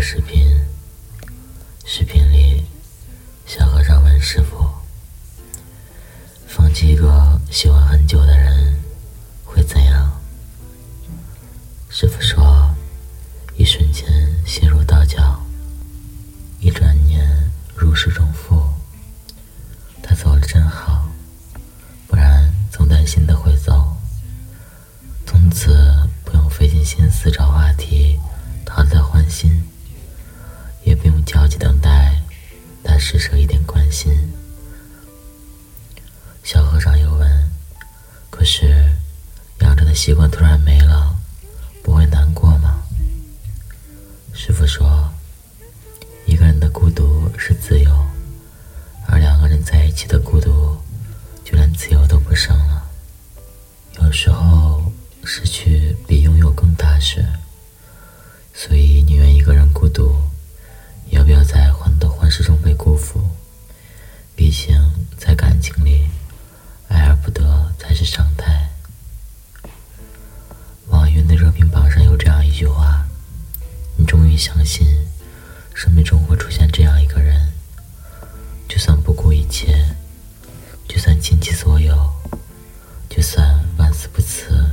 [0.00, 0.58] 视频，
[1.84, 2.64] 视频里，
[3.44, 4.66] 小和尚问师傅
[6.48, 8.80] ：“放弃一个喜欢很久的人，
[9.44, 10.18] 会怎样？”
[11.90, 12.39] 师傅说
[40.10, 41.14] ：“习惯突然没了，
[41.84, 42.82] 不会难过吗？”
[44.34, 45.08] 师傅说
[46.26, 47.89] ：“一个人的孤独是自由，
[74.40, 74.86] 相信，
[75.74, 77.52] 生命中会出现这样一个人，
[78.66, 79.84] 就算不顾一切，
[80.88, 81.94] 就算倾其所有，
[83.10, 84.72] 就算万死不辞，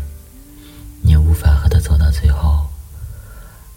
[1.02, 2.66] 你也无法和他走到最后。”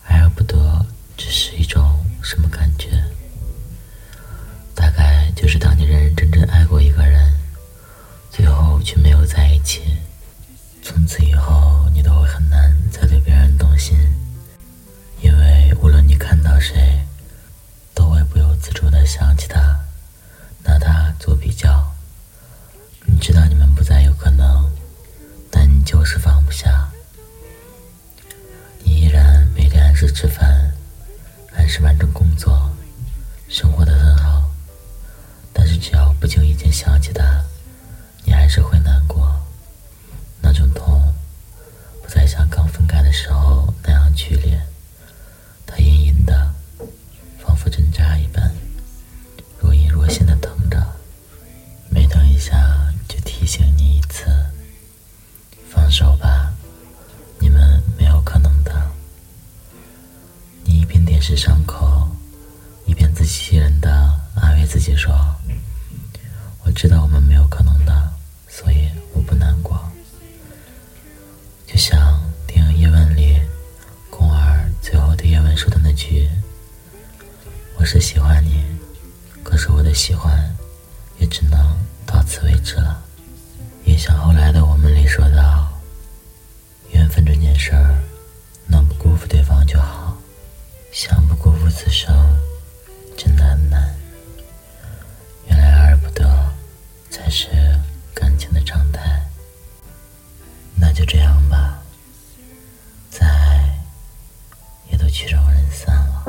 [0.06, 1.82] 爱而不得，只是一种
[2.22, 2.88] 什么感觉？
[4.75, 7.32] 大概就是当你认认真真爱过一个人，
[8.30, 9.82] 最后却没有在一起，
[10.84, 11.39] 从此以后
[31.70, 32.68] 是完成工作，
[33.48, 34.50] 生活的很好。
[35.52, 37.40] 但是只要不经意间想起他，
[38.25, 38.89] 你还是会难
[63.30, 63.88] 机器人的
[64.34, 65.14] 安慰自己说
[66.66, 68.12] ：“我知道我们没有可能的，
[68.48, 69.80] 所以我不难过。”
[71.64, 73.40] 就像电影《叶问》里，
[74.10, 76.28] 宫儿最后对叶问说的那句
[77.78, 78.64] ：“我是喜欢你，
[79.44, 80.52] 可是我的喜欢，
[81.20, 83.00] 也只能到此为止了。”
[83.86, 85.69] 也像后来的我们里说道
[86.90, 87.96] ：“缘分这件事儿，
[88.66, 90.19] 能不辜负对方就好。”
[90.90, 92.12] 想不辜负此生，
[97.30, 97.46] 是
[98.12, 99.22] 感情的常态。
[100.74, 101.78] 那就这样吧，
[103.08, 103.78] 再爱，
[104.91, 106.24] 也都曲终人散了。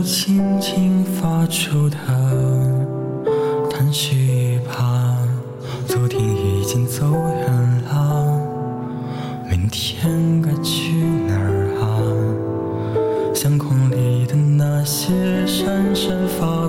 [0.00, 1.96] 轻轻发出的
[3.68, 5.18] 叹息吧，
[5.86, 7.46] 昨天已经走远
[7.84, 8.40] 了，
[9.50, 10.92] 明天该去
[11.26, 11.84] 哪儿啊？
[13.34, 16.61] 相框里的那些闪闪发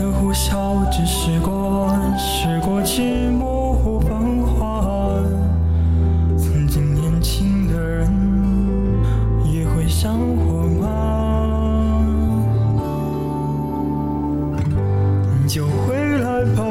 [0.00, 4.16] 这呼啸只是过，驶过寂寞或繁
[4.46, 5.18] 华。
[6.36, 8.08] 曾经年轻的人
[9.44, 10.86] 也会想我吗？
[15.42, 16.67] 你就回来吧。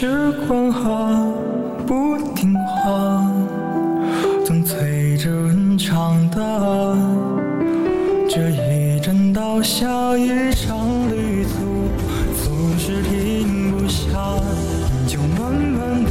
[0.00, 1.26] 时光啊
[1.84, 3.20] 不听话，
[4.46, 6.38] 总催着人长大。
[8.28, 11.88] 这一站到下一场旅途，
[12.44, 14.40] 总是停不下，
[15.08, 16.04] 就慢慢